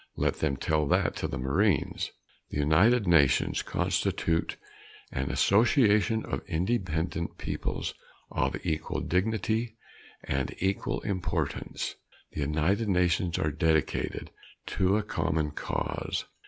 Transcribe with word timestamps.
Let 0.15 0.37
them 0.37 0.57
tell 0.57 0.87
that 0.87 1.15
to 1.17 1.27
the 1.27 1.37
Marines! 1.37 2.09
The 2.49 2.57
United 2.57 3.05
Nations 3.05 3.61
constitute 3.61 4.57
an 5.11 5.29
association 5.29 6.25
of 6.25 6.41
independent 6.47 7.37
peoples 7.37 7.93
of 8.31 8.55
equal 8.65 9.01
dignity 9.01 9.75
and 10.23 10.55
equal 10.57 11.01
importance. 11.01 11.97
The 12.31 12.41
United 12.41 12.89
Nations 12.89 13.37
are 13.37 13.51
dedicated 13.51 14.31
to 14.65 14.97
a 14.97 15.03
common 15.03 15.51
cause. 15.51 16.25